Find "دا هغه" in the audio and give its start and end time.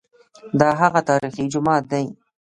0.59-1.01